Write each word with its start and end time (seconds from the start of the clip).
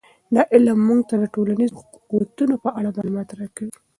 دا 0.35 0.41
علم 0.53 0.77
موږ 0.87 1.01
ته 1.09 1.15
د 1.21 1.25
ټولنیزو 1.33 1.77
قوتونو 2.09 2.55
په 2.63 2.69
اړه 2.77 2.89
معلومات 2.97 3.29
راکوي. 3.39 3.73